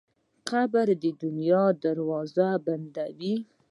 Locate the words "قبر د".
0.49-1.05